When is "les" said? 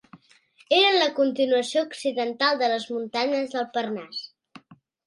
2.73-2.89